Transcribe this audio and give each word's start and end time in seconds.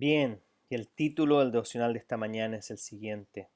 Bien, 0.00 0.40
y 0.70 0.76
el 0.76 0.88
título 0.88 1.40
del 1.40 1.52
devocional 1.52 1.92
de 1.92 1.98
esta 1.98 2.16
mañana 2.16 2.56
es 2.56 2.70
el 2.70 2.78
siguiente. 2.78 3.50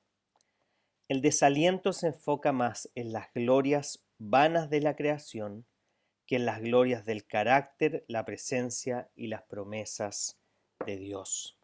El 1.09 1.23
desaliento 1.23 1.95
se 1.95 2.09
enfoca 2.09 2.53
más 2.53 2.91
en 2.95 3.15
las 3.15 3.33
glorias 3.33 4.05
vanas 4.19 4.69
de 4.69 4.83
la 4.83 4.95
creación 4.95 5.65
que 6.27 6.37
en 6.37 6.45
las 6.45 6.61
glorias 6.61 7.07
del 7.07 7.25
carácter, 7.25 8.05
la 8.09 8.27
presencia 8.27 9.09
y 9.17 9.29
las 9.29 9.43
promesas 9.45 10.37
de 10.85 10.99
Dios. 10.99 11.57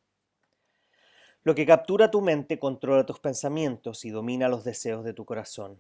Lo 1.42 1.54
que 1.54 1.66
captura 1.66 2.10
tu 2.10 2.22
mente 2.22 2.58
controla 2.58 3.04
tus 3.04 3.20
pensamientos 3.20 4.06
y 4.06 4.10
domina 4.10 4.48
los 4.48 4.64
deseos 4.64 5.04
de 5.04 5.12
tu 5.12 5.26
corazón. 5.26 5.78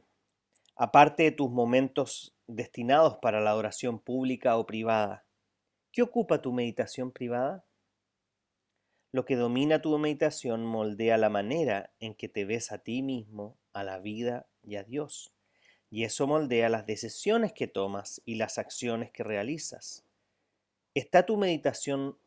Aparte 0.76 1.22
de 1.22 1.32
tus 1.32 1.50
momentos 1.50 2.34
destinados 2.46 3.16
para 3.22 3.40
la 3.40 3.48
adoración 3.48 3.98
pública 3.98 4.58
o 4.58 4.66
privada, 4.66 5.24
¿qué 5.90 6.02
ocupa 6.02 6.42
tu 6.42 6.52
meditación 6.52 7.10
privada? 7.10 7.64
Lo 9.12 9.24
que 9.24 9.34
domina 9.34 9.82
tu 9.82 9.98
meditación 9.98 10.64
moldea 10.64 11.18
la 11.18 11.30
manera 11.30 11.92
en 11.98 12.14
que 12.14 12.28
te 12.28 12.44
ves 12.44 12.70
a 12.70 12.78
ti 12.78 13.02
mismo, 13.02 13.58
a 13.72 13.82
la 13.82 13.98
vida 13.98 14.46
y 14.62 14.76
a 14.76 14.84
Dios. 14.84 15.32
Y 15.90 16.04
eso 16.04 16.28
moldea 16.28 16.68
las 16.68 16.86
decisiones 16.86 17.52
que 17.52 17.66
tomas 17.66 18.22
y 18.24 18.36
las 18.36 18.58
acciones 18.58 19.10
que 19.10 19.24
realizas. 19.24 20.04
¿Está 20.94 21.26
tu 21.26 21.36
meditación 21.36 22.18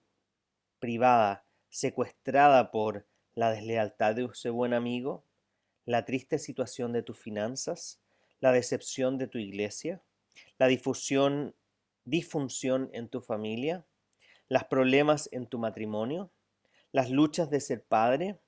privada 0.80 1.46
secuestrada 1.70 2.72
por 2.72 3.08
la 3.34 3.52
deslealtad 3.52 4.16
de 4.16 4.26
ese 4.26 4.50
buen 4.50 4.74
amigo? 4.74 5.24
¿La 5.86 6.04
triste 6.04 6.38
situación 6.38 6.92
de 6.92 7.04
tus 7.04 7.18
finanzas? 7.18 8.02
¿La 8.42 8.52
decepción 8.52 9.18
de 9.18 9.28
tu 9.28 9.38
iglesia? 9.38 10.02
¿La 10.58 10.68
difusión, 10.68 11.56
disfunción 12.04 12.90
en 12.92 13.08
tu 13.08 13.22
familia? 13.22 13.86
¿Los 14.50 14.66
problemas 14.66 15.30
en 15.32 15.48
tu 15.48 15.60
matrimonio? 15.60 16.30
Las 16.94 17.10
luchas 17.10 17.50
de 17.50 17.60
ser 17.60 17.84
padre, 17.84 18.40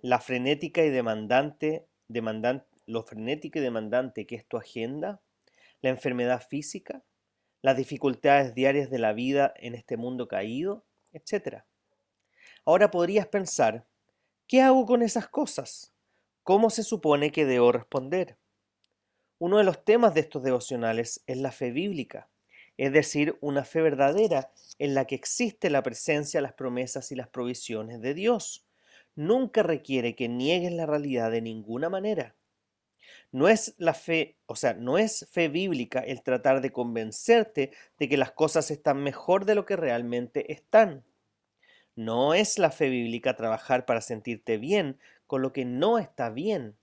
la 0.00 0.20
frenética 0.20 0.82
y 0.84 0.90
demandante, 0.90 1.86
lo 2.86 3.02
frenética 3.02 3.58
y 3.58 3.62
demandante 3.62 4.26
que 4.26 4.36
es 4.36 4.46
tu 4.46 4.56
agenda, 4.56 5.20
la 5.82 5.90
enfermedad 5.90 6.40
física, 6.48 7.02
las 7.62 7.76
dificultades 7.76 8.54
diarias 8.54 8.90
de 8.90 8.98
la 9.00 9.12
vida 9.12 9.52
en 9.56 9.74
este 9.74 9.96
mundo 9.96 10.28
caído, 10.28 10.86
etc. 11.12 11.64
Ahora 12.64 12.92
podrías 12.92 13.26
pensar, 13.26 13.86
¿qué 14.46 14.62
hago 14.62 14.86
con 14.86 15.02
esas 15.02 15.28
cosas? 15.28 15.92
¿Cómo 16.44 16.70
se 16.70 16.84
supone 16.84 17.32
que 17.32 17.44
debo 17.44 17.72
responder? 17.72 18.38
Uno 19.38 19.58
de 19.58 19.64
los 19.64 19.84
temas 19.84 20.14
de 20.14 20.20
estos 20.20 20.44
devocionales 20.44 21.24
es 21.26 21.38
la 21.38 21.50
fe 21.50 21.72
bíblica 21.72 22.30
es 22.80 22.94
decir, 22.94 23.36
una 23.42 23.64
fe 23.64 23.82
verdadera 23.82 24.52
en 24.78 24.94
la 24.94 25.04
que 25.04 25.14
existe 25.14 25.68
la 25.68 25.82
presencia, 25.82 26.40
las 26.40 26.54
promesas 26.54 27.12
y 27.12 27.14
las 27.14 27.28
provisiones 27.28 28.00
de 28.00 28.14
Dios. 28.14 28.66
Nunca 29.14 29.62
requiere 29.62 30.16
que 30.16 30.30
niegues 30.30 30.72
la 30.72 30.86
realidad 30.86 31.30
de 31.30 31.42
ninguna 31.42 31.90
manera. 31.90 32.36
No 33.32 33.48
es 33.48 33.74
la 33.76 33.92
fe, 33.92 34.38
o 34.46 34.56
sea, 34.56 34.72
no 34.72 34.96
es 34.96 35.28
fe 35.30 35.48
bíblica 35.48 36.00
el 36.00 36.22
tratar 36.22 36.62
de 36.62 36.72
convencerte 36.72 37.72
de 37.98 38.08
que 38.08 38.16
las 38.16 38.32
cosas 38.32 38.70
están 38.70 39.02
mejor 39.02 39.44
de 39.44 39.56
lo 39.56 39.66
que 39.66 39.76
realmente 39.76 40.50
están. 40.50 41.04
No 41.96 42.32
es 42.32 42.58
la 42.58 42.70
fe 42.70 42.88
bíblica 42.88 43.36
trabajar 43.36 43.84
para 43.84 44.00
sentirte 44.00 44.56
bien 44.56 44.98
con 45.26 45.42
lo 45.42 45.52
que 45.52 45.66
no 45.66 45.98
está 45.98 46.30
bien. 46.30 46.78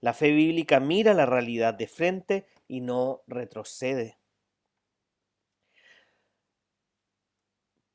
La 0.00 0.14
fe 0.14 0.32
bíblica 0.32 0.80
mira 0.80 1.14
la 1.14 1.26
realidad 1.26 1.74
de 1.74 1.86
frente 1.86 2.48
y 2.66 2.80
no 2.80 3.22
retrocede. 3.28 4.18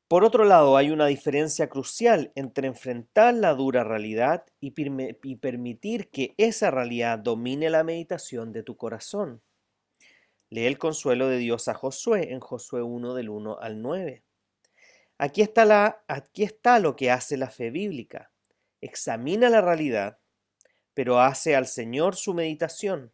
Por 0.08 0.24
otro 0.24 0.46
lado, 0.46 0.78
hay 0.78 0.90
una 0.90 1.08
diferencia 1.08 1.68
crucial 1.68 2.32
entre 2.36 2.68
enfrentar 2.68 3.34
la 3.34 3.54
dura 3.54 3.84
realidad 3.84 4.46
y, 4.62 4.72
permitir 4.72 6.10
que 6.10 6.34
esa 6.38 6.72
realidad 6.72 7.20
domine 7.20 7.70
la 7.70 7.84
meditación 7.84 8.54
de 8.54 8.64
tu 8.64 8.78
corazón. 8.78 9.42
Lee 10.50 10.66
el 10.66 10.78
consuelo 10.78 11.28
de 11.28 11.40
Dios 11.40 11.68
a 11.68 11.74
Josué 11.74 12.32
en 12.32 12.40
Josué 12.40 12.84
1 12.84 13.16
del 13.16 13.28
1 13.28 13.60
al 13.60 13.82
9. 13.82 14.24
Aquí 15.18 15.42
está, 15.42 15.66
la, 15.66 16.02
aquí 16.08 16.44
está 16.44 16.80
lo 16.80 16.96
que 16.96 17.12
hace 17.12 17.36
la 17.36 17.50
fe 17.50 17.70
bíblica. 17.70 18.32
Examina 18.80 19.50
la 19.50 19.60
realidad, 19.60 20.20
pero 20.94 21.20
hace 21.20 21.54
al 21.54 21.68
Señor 21.68 22.16
su 22.16 22.34
meditación. 22.34 23.12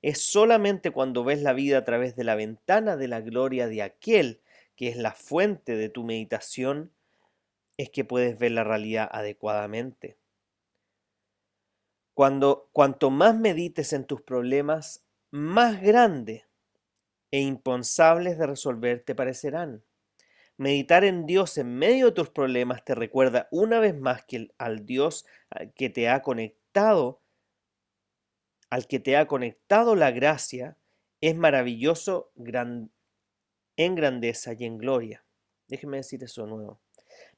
Es 0.00 0.22
solamente 0.22 0.92
cuando 0.92 1.24
ves 1.24 1.42
la 1.42 1.52
vida 1.52 1.76
a 1.76 1.84
través 1.84 2.16
de 2.16 2.24
la 2.24 2.36
ventana 2.36 2.96
de 2.96 3.08
la 3.08 3.20
gloria 3.20 3.68
de 3.68 3.82
aquel 3.82 4.40
que 4.76 4.88
es 4.88 4.96
la 4.96 5.12
fuente 5.12 5.76
de 5.76 5.88
tu 5.88 6.04
meditación, 6.04 6.92
es 7.76 7.90
que 7.90 8.04
puedes 8.04 8.38
ver 8.38 8.52
la 8.52 8.64
realidad 8.64 9.08
adecuadamente. 9.10 10.16
Cuando 12.14 12.70
cuanto 12.72 13.10
más 13.10 13.36
medites 13.36 13.92
en 13.92 14.04
tus 14.04 14.22
problemas, 14.22 15.04
más 15.30 15.82
grandes 15.82 16.44
e 17.30 17.40
impensables 17.40 18.38
de 18.38 18.46
resolver 18.46 19.02
te 19.02 19.14
parecerán. 19.14 19.82
Meditar 20.56 21.04
en 21.04 21.26
Dios 21.26 21.58
en 21.58 21.76
medio 21.76 22.06
de 22.06 22.12
tus 22.12 22.30
problemas 22.30 22.84
te 22.84 22.94
recuerda 22.94 23.48
una 23.50 23.78
vez 23.78 23.94
más 23.94 24.24
que 24.24 24.48
al 24.56 24.86
Dios 24.86 25.26
que 25.74 25.90
te 25.90 26.08
ha 26.08 26.22
conectado, 26.22 27.20
al 28.70 28.86
que 28.86 28.98
te 28.98 29.18
ha 29.18 29.26
conectado 29.26 29.94
la 29.94 30.10
gracia, 30.10 30.78
es 31.20 31.36
maravilloso, 31.36 32.30
gran, 32.34 32.90
en 33.76 33.94
grandeza 33.94 34.54
y 34.58 34.64
en 34.64 34.78
gloria. 34.78 35.24
Déjeme 35.68 35.98
decir 35.98 36.22
eso 36.22 36.44
de 36.44 36.48
nuevo. 36.48 36.80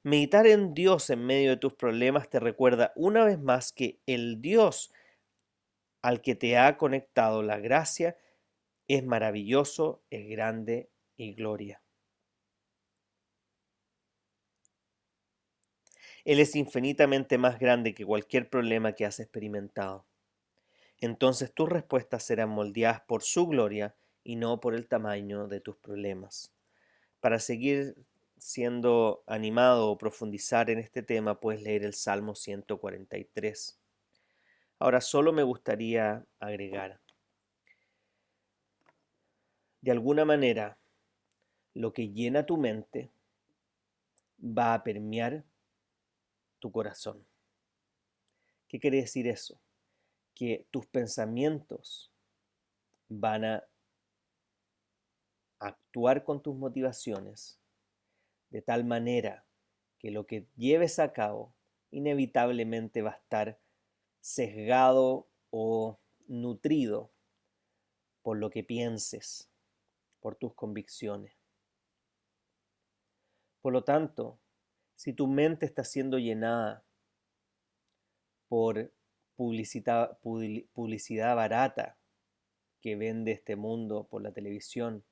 Meditar 0.02 0.46
en 0.46 0.74
Dios 0.74 1.10
en 1.10 1.24
medio 1.24 1.50
de 1.50 1.56
tus 1.56 1.74
problemas 1.74 2.28
te 2.28 2.40
recuerda 2.40 2.92
una 2.96 3.24
vez 3.24 3.38
más 3.38 3.72
que 3.72 4.00
el 4.06 4.40
Dios 4.40 4.92
al 6.02 6.22
que 6.22 6.34
te 6.34 6.56
ha 6.56 6.76
conectado 6.76 7.42
la 7.42 7.58
gracia 7.58 8.16
es 8.86 9.04
maravilloso, 9.04 10.02
es 10.10 10.28
grande 10.28 10.90
y 11.16 11.34
gloria. 11.34 11.82
Él 16.24 16.40
es 16.40 16.56
infinitamente 16.56 17.38
más 17.38 17.58
grande 17.58 17.94
que 17.94 18.04
cualquier 18.04 18.50
problema 18.50 18.92
que 18.92 19.06
has 19.06 19.18
experimentado. 19.20 20.06
Entonces 21.00 21.52
tus 21.52 21.68
respuestas 21.68 22.22
serán 22.22 22.50
moldeadas 22.50 23.00
por 23.02 23.22
su 23.22 23.46
gloria 23.46 23.94
y 24.24 24.36
no 24.36 24.60
por 24.60 24.74
el 24.74 24.86
tamaño 24.86 25.48
de 25.48 25.60
tus 25.60 25.76
problemas. 25.76 26.52
Para 27.20 27.38
seguir 27.38 27.96
siendo 28.38 29.22
animado 29.26 29.90
o 29.90 29.98
profundizar 29.98 30.70
en 30.70 30.78
este 30.78 31.02
tema, 31.02 31.40
puedes 31.40 31.62
leer 31.62 31.84
el 31.84 31.94
Salmo 31.94 32.34
143. 32.34 33.78
Ahora 34.78 35.00
solo 35.00 35.32
me 35.32 35.42
gustaría 35.42 36.24
agregar, 36.38 37.00
de 39.80 39.92
alguna 39.92 40.24
manera, 40.24 40.78
lo 41.74 41.92
que 41.92 42.10
llena 42.10 42.44
tu 42.44 42.56
mente 42.56 43.10
va 44.40 44.74
a 44.74 44.82
permear 44.82 45.44
tu 46.58 46.72
corazón. 46.72 47.24
¿Qué 48.66 48.80
quiere 48.80 48.98
decir 48.98 49.28
eso? 49.28 49.60
Que 50.34 50.66
tus 50.70 50.86
pensamientos 50.86 52.10
van 53.08 53.44
a 53.44 53.64
actuar 55.58 56.24
con 56.24 56.42
tus 56.42 56.56
motivaciones 56.56 57.60
de 58.50 58.62
tal 58.62 58.84
manera 58.84 59.44
que 59.98 60.10
lo 60.10 60.26
que 60.26 60.46
lleves 60.56 60.98
a 60.98 61.12
cabo 61.12 61.54
inevitablemente 61.90 63.02
va 63.02 63.10
a 63.10 63.16
estar 63.16 63.58
sesgado 64.20 65.28
o 65.50 65.98
nutrido 66.26 67.10
por 68.22 68.36
lo 68.36 68.50
que 68.50 68.62
pienses, 68.62 69.50
por 70.20 70.36
tus 70.36 70.54
convicciones. 70.54 71.34
Por 73.62 73.72
lo 73.72 73.84
tanto, 73.84 74.38
si 74.94 75.12
tu 75.12 75.26
mente 75.26 75.66
está 75.66 75.84
siendo 75.84 76.18
llenada 76.18 76.84
por 78.48 78.92
publicidad, 79.36 80.16
barata 81.36 81.98
que 82.80 82.96
vende 82.96 83.32
este 83.32 83.56
mundo 83.56 84.08
por 84.08 84.22
la 84.22 84.32
televisión, 84.32 85.04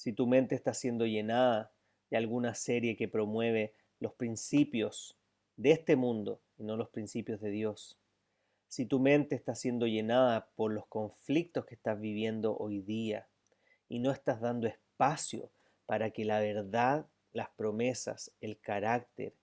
si 0.00 0.14
tu 0.14 0.26
mente 0.26 0.54
está 0.54 0.72
siendo 0.72 1.04
llenada 1.04 1.74
de 2.08 2.16
alguna 2.16 2.54
serie 2.54 2.96
que 2.96 3.06
promueve 3.06 3.74
los 3.98 4.14
principios 4.14 5.18
de 5.56 5.72
este 5.72 5.94
mundo 5.94 6.40
y 6.56 6.64
no 6.64 6.78
los 6.78 6.88
principios 6.88 7.38
de 7.42 7.50
Dios, 7.50 7.98
si 8.66 8.86
tu 8.86 8.98
mente 8.98 9.34
está 9.34 9.54
siendo 9.54 9.86
llenada 9.86 10.48
por 10.56 10.72
los 10.72 10.86
conflictos 10.86 11.66
que 11.66 11.74
estás 11.74 12.00
viviendo 12.00 12.56
hoy 12.56 12.80
día 12.80 13.28
y 13.90 13.98
no 13.98 14.10
estás 14.10 14.40
dando 14.40 14.66
espacio 14.66 15.50
para 15.84 16.12
que 16.12 16.24
la 16.24 16.40
verdad, 16.40 17.04
las 17.34 17.50
promesas, 17.50 18.32
el 18.40 18.58
carácter 18.58 19.34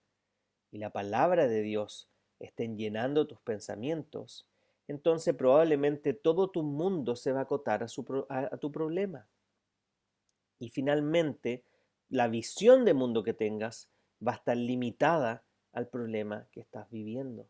y 0.72 0.80
la 0.80 0.90
palabra 0.90 1.48
de 1.48 1.62
Dios 1.62 2.10
estén 2.40 2.80
llenando 2.80 3.28
tus 3.28 3.40
pensamientos, 3.42 4.50
entonces 4.88 5.36
probablemente 5.36 6.16
todo 6.16 6.50
tu 6.50 6.64
mundo 6.64 7.16
se 7.16 7.32
va 7.32 7.42
a 7.42 7.44
acotar 7.44 7.84
a, 7.84 8.58
tu 8.58 8.72
problema. 8.72 9.28
Y 10.60 10.70
finalmente, 10.70 11.64
la 12.10 12.28
visión 12.28 12.86
de 12.86 12.94
mundo 12.94 13.24
que 13.24 13.34
tengas 13.34 13.90
va 14.26 14.34
a 14.34 14.36
estar 14.36 14.58
limitada 14.58 15.44
al 15.72 15.88
problema 15.88 16.48
que 16.52 16.62
estás 16.62 16.90
viviendo. 16.90 17.48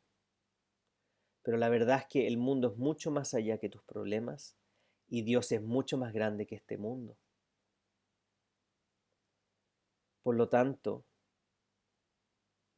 Pero 1.44 1.58
la 1.58 1.70
verdad 1.70 2.00
es 2.00 2.06
que 2.08 2.28
el 2.28 2.38
mundo 2.38 2.72
es 2.72 2.78
mucho 2.78 3.10
más 3.12 3.34
allá 3.34 3.58
que 3.58 3.70
tus 3.70 3.82
problemas 3.84 4.58
y 5.08 5.22
Dios 5.22 5.52
es 5.52 5.62
mucho 5.62 5.98
más 5.98 6.12
grande 6.12 6.46
que 6.46 6.56
este 6.56 6.78
mundo. 6.78 7.16
Por 10.24 10.36
lo 10.36 10.50
tanto, 10.50 11.06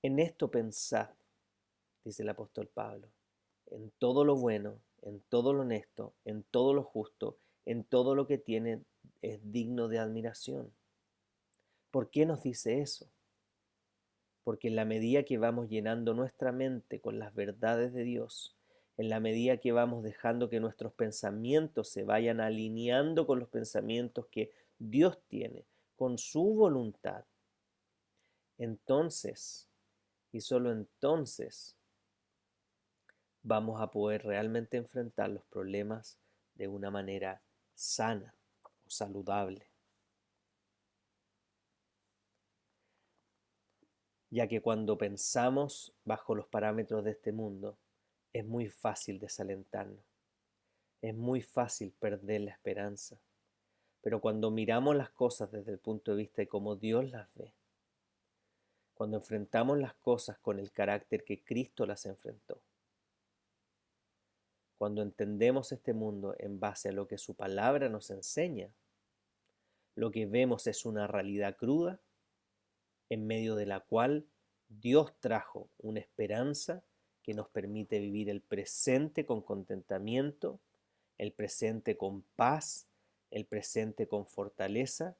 en 0.04 0.20
esto 0.20 0.52
pensad, 0.52 1.10
dice 2.04 2.22
el 2.22 2.30
apóstol 2.30 2.68
Pablo, 2.68 3.10
en 3.72 3.92
todo 3.98 4.24
lo 4.24 4.36
bueno, 4.36 4.80
en 5.02 5.22
todo 5.30 5.54
lo 5.54 5.62
honesto, 5.62 6.14
en 6.26 6.44
todo 6.44 6.76
lo 6.76 6.84
justo, 6.84 7.40
en 7.66 7.84
todo 7.84 8.14
lo 8.14 8.28
que 8.28 8.38
tiene 8.38 8.84
es 9.22 9.40
digno 9.52 9.88
de 9.88 10.00
admiración. 10.00 10.74
¿Por 11.92 12.10
qué 12.10 12.26
nos 12.26 12.44
dice 12.44 12.82
eso? 12.82 13.10
Porque 14.44 14.68
en 14.68 14.76
la 14.76 14.86
medida 14.86 15.24
que 15.24 15.38
vamos 15.38 15.70
llenando 15.70 16.14
nuestra 16.14 16.52
mente 16.52 17.02
con 17.02 17.20
las 17.20 17.34
verdades 17.34 17.94
de 17.94 18.04
Dios, 18.04 18.56
en 18.98 19.10
la 19.10 19.20
medida 19.20 19.58
que 19.58 19.72
vamos 19.72 20.04
dejando 20.04 20.50
que 20.50 20.60
nuestros 20.60 20.94
pensamientos 20.94 21.90
se 21.90 22.04
vayan 22.04 22.42
alineando 22.42 23.26
con 23.26 23.40
los 23.40 23.50
pensamientos 23.50 24.28
que 24.28 24.52
Dios 24.78 25.20
tiene, 25.28 25.66
con 25.96 26.18
su 26.18 26.54
voluntad, 26.54 27.26
entonces, 28.58 29.70
y 30.32 30.42
solo 30.42 30.72
entonces, 30.72 31.78
vamos 33.42 33.82
a 33.82 33.90
poder 33.90 34.26
realmente 34.26 34.78
enfrentar 34.78 35.30
los 35.30 35.46
problemas 35.46 36.20
de 36.56 36.68
una 36.68 36.92
manera 36.92 37.42
sana 37.74 38.36
saludable. 38.90 39.70
Ya 44.32 44.48
que 44.48 44.62
cuando 44.62 44.98
pensamos 44.98 45.94
bajo 46.04 46.36
los 46.36 46.48
parámetros 46.48 47.04
de 47.04 47.12
este 47.12 47.32
mundo, 47.32 47.78
es 48.34 48.46
muy 48.46 48.68
fácil 48.70 49.20
desalentarnos, 49.20 50.06
es 51.02 51.16
muy 51.16 51.42
fácil 51.42 51.94
perder 51.94 52.42
la 52.42 52.52
esperanza. 52.52 53.20
Pero 54.02 54.22
cuando 54.22 54.52
miramos 54.52 54.96
las 54.96 55.10
cosas 55.10 55.52
desde 55.52 55.72
el 55.72 55.80
punto 55.80 56.12
de 56.12 56.18
vista 56.18 56.42
de 56.42 56.48
cómo 56.48 56.76
Dios 56.76 57.10
las 57.10 57.28
ve, 57.36 57.54
cuando 58.94 59.18
enfrentamos 59.18 59.80
las 59.80 59.96
cosas 59.96 60.38
con 60.40 60.60
el 60.60 60.72
carácter 60.72 61.24
que 61.24 61.44
Cristo 61.44 61.86
las 61.86 62.06
enfrentó, 62.06 62.62
cuando 64.80 65.02
entendemos 65.02 65.74
este 65.74 65.94
mundo 65.94 66.36
en 66.40 66.62
base 66.62 66.88
a 66.88 66.94
lo 66.94 67.06
que 67.06 67.18
su 67.18 67.36
palabra 67.36 67.90
nos 67.90 68.12
enseña, 68.12 68.74
lo 69.96 70.10
que 70.10 70.26
vemos 70.26 70.68
es 70.68 70.86
una 70.86 71.06
realidad 71.06 71.58
cruda 71.58 72.00
en 73.10 73.28
medio 73.28 73.56
de 73.56 73.66
la 73.66 73.82
cual 73.82 74.26
Dios 74.70 75.14
trajo 75.20 75.70
una 75.80 76.00
esperanza 76.00 76.82
que 77.24 77.34
nos 77.34 77.50
permite 77.50 78.00
vivir 78.00 78.30
el 78.30 78.40
presente 78.40 79.26
con 79.26 79.42
contentamiento, 79.42 80.62
el 81.18 81.34
presente 81.34 81.98
con 81.98 82.22
paz, 82.38 82.88
el 83.32 83.46
presente 83.46 84.08
con 84.08 84.28
fortaleza, 84.28 85.18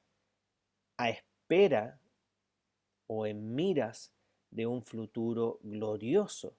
a 0.96 1.10
espera 1.10 2.00
o 3.08 3.26
en 3.26 3.54
miras 3.54 4.10
de 4.50 4.66
un 4.66 4.82
futuro 4.82 5.60
glorioso 5.62 6.54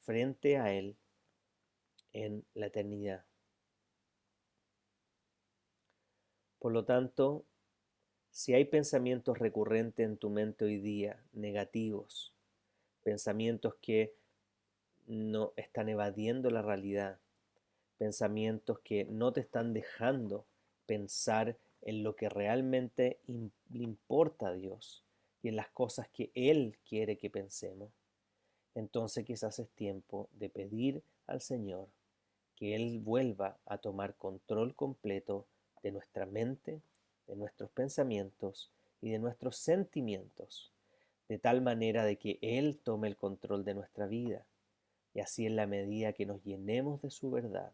frente 0.00 0.58
a 0.58 0.74
Él 0.74 0.98
en 2.16 2.44
la 2.54 2.66
eternidad. 2.66 3.24
Por 6.58 6.72
lo 6.72 6.84
tanto, 6.86 7.44
si 8.30 8.54
hay 8.54 8.64
pensamientos 8.64 9.38
recurrentes 9.38 10.06
en 10.06 10.16
tu 10.16 10.30
mente 10.30 10.64
hoy 10.64 10.78
día, 10.78 11.22
negativos, 11.34 12.32
pensamientos 13.02 13.74
que 13.82 14.14
no 15.06 15.52
están 15.56 15.90
evadiendo 15.90 16.50
la 16.50 16.62
realidad, 16.62 17.18
pensamientos 17.98 18.78
que 18.80 19.04
no 19.04 19.32
te 19.32 19.40
están 19.40 19.74
dejando 19.74 20.46
pensar 20.86 21.58
en 21.82 22.02
lo 22.02 22.16
que 22.16 22.30
realmente 22.30 23.20
le 23.26 23.82
importa 23.82 24.48
a 24.48 24.54
Dios 24.54 25.04
y 25.42 25.48
en 25.48 25.56
las 25.56 25.68
cosas 25.68 26.08
que 26.08 26.30
Él 26.34 26.78
quiere 26.88 27.18
que 27.18 27.28
pensemos, 27.28 27.90
entonces 28.74 29.24
quizás 29.26 29.58
es 29.58 29.68
tiempo 29.68 30.30
de 30.32 30.48
pedir 30.48 31.02
al 31.26 31.42
Señor 31.42 31.88
que 32.56 32.74
Él 32.74 32.98
vuelva 32.98 33.58
a 33.66 33.78
tomar 33.78 34.16
control 34.16 34.74
completo 34.74 35.46
de 35.82 35.92
nuestra 35.92 36.26
mente, 36.26 36.80
de 37.26 37.36
nuestros 37.36 37.70
pensamientos 37.70 38.72
y 39.00 39.10
de 39.10 39.18
nuestros 39.18 39.56
sentimientos, 39.56 40.72
de 41.28 41.38
tal 41.38 41.60
manera 41.60 42.04
de 42.04 42.16
que 42.16 42.38
Él 42.40 42.78
tome 42.82 43.08
el 43.08 43.16
control 43.16 43.64
de 43.64 43.74
nuestra 43.74 44.06
vida. 44.06 44.46
Y 45.14 45.20
así 45.20 45.46
en 45.46 45.56
la 45.56 45.66
medida 45.66 46.12
que 46.12 46.26
nos 46.26 46.42
llenemos 46.44 47.02
de 47.02 47.10
su 47.10 47.30
verdad, 47.30 47.72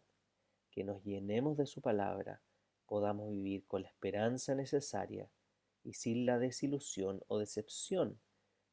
que 0.71 0.83
nos 0.83 1.03
llenemos 1.03 1.57
de 1.57 1.65
su 1.65 1.81
palabra, 1.81 2.41
podamos 2.85 3.31
vivir 3.31 3.65
con 3.65 3.83
la 3.83 3.87
esperanza 3.87 4.53
necesaria 4.53 5.29
y 5.83 5.93
sin 5.93 6.25
la 6.25 6.39
desilusión 6.39 7.21
o 7.27 7.39
decepción 7.39 8.19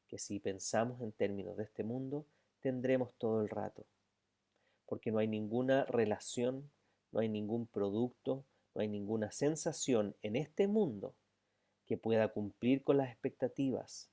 que 0.07 0.17
si 0.17 0.39
pensamos 0.39 1.01
en 1.01 1.11
términos 1.11 1.55
de 1.57 1.63
este 1.63 1.83
mundo 1.83 2.25
tendremos 2.59 3.13
todo 3.15 3.41
el 3.41 3.49
rato 3.49 3.85
porque 4.91 5.09
no 5.09 5.19
hay 5.19 5.27
ninguna 5.29 5.85
relación, 5.85 6.69
no 7.13 7.21
hay 7.21 7.29
ningún 7.29 7.65
producto, 7.65 8.43
no 8.75 8.81
hay 8.81 8.89
ninguna 8.89 9.31
sensación 9.31 10.17
en 10.21 10.35
este 10.35 10.67
mundo 10.67 11.15
que 11.85 11.95
pueda 11.95 12.27
cumplir 12.27 12.83
con 12.83 12.97
las 12.97 13.07
expectativas 13.07 14.11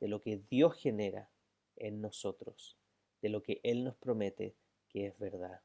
de 0.00 0.08
lo 0.08 0.22
que 0.22 0.38
Dios 0.48 0.76
genera 0.76 1.28
en 1.76 2.00
nosotros, 2.00 2.78
de 3.20 3.28
lo 3.28 3.42
que 3.42 3.60
Él 3.64 3.84
nos 3.84 3.96
promete 3.96 4.54
que 4.88 5.08
es 5.08 5.18
verdad. 5.18 5.60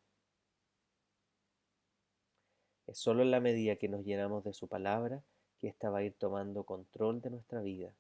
Es 2.86 2.98
solo 2.98 3.22
en 3.22 3.32
la 3.32 3.39
medida 3.39 3.78
que 3.78 3.88
nos 3.88 4.04
llenamos 4.04 4.44
de 4.44 4.51
su 4.51 4.68
palabra 4.68 5.24
que 5.58 5.70
ésta 5.70 5.89
va 5.89 6.00
a 6.00 6.04
ir 6.04 6.16
tomando 6.16 6.66
control 6.66 7.22
de 7.22 7.30
nuestra 7.30 7.62
vida, 7.62 7.96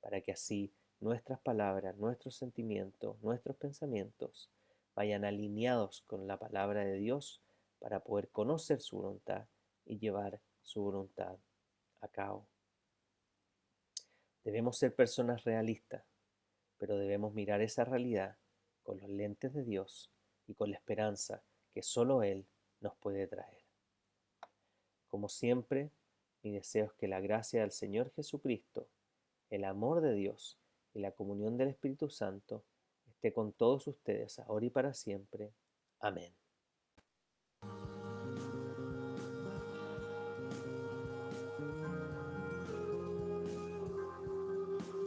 para 0.00 0.20
que 0.20 0.30
así 0.30 0.72
nuestras 1.00 1.40
palabras, 1.40 1.96
nuestros 1.96 2.36
sentimientos, 2.36 3.20
nuestros 3.20 3.56
pensamientos 3.56 4.48
vayan 4.94 5.24
alineados 5.24 6.02
con 6.06 6.26
la 6.26 6.38
palabra 6.38 6.84
de 6.84 6.94
Dios 6.94 7.42
para 7.78 8.00
poder 8.00 8.28
conocer 8.30 8.80
su 8.80 8.96
voluntad 8.96 9.46
y 9.84 9.98
llevar 9.98 10.40
su 10.62 10.82
voluntad 10.82 11.36
a 12.00 12.08
cabo. 12.08 12.46
Debemos 14.44 14.78
ser 14.78 14.94
personas 14.94 15.44
realistas, 15.44 16.04
pero 16.78 16.96
debemos 16.96 17.34
mirar 17.34 17.60
esa 17.60 17.84
realidad 17.84 18.36
con 18.82 19.00
los 19.00 19.08
lentes 19.08 19.52
de 19.54 19.64
Dios 19.64 20.10
y 20.46 20.54
con 20.54 20.70
la 20.70 20.76
esperanza 20.76 21.42
que 21.72 21.82
solo 21.82 22.22
Él 22.22 22.46
nos 22.80 22.94
puede 22.96 23.26
traer. 23.26 23.64
Como 25.08 25.28
siempre, 25.28 25.90
mi 26.42 26.52
deseo 26.52 26.86
es 26.86 26.92
que 26.92 27.08
la 27.08 27.20
gracia 27.20 27.62
del 27.62 27.72
Señor 27.72 28.12
Jesucristo, 28.14 28.86
el 29.48 29.64
amor 29.64 30.02
de 30.02 30.14
Dios 30.14 30.58
y 30.92 31.00
la 31.00 31.12
comunión 31.12 31.56
del 31.56 31.68
Espíritu 31.68 32.10
Santo 32.10 32.64
con 33.32 33.52
todos 33.52 33.86
ustedes 33.86 34.38
ahora 34.40 34.66
y 34.66 34.70
para 34.70 34.92
siempre. 34.92 35.52
Amén. 36.00 36.34